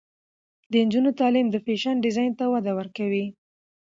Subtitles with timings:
[0.71, 3.25] د نجونو تعلیم د فیشن ډیزاین ته وده ورکوي.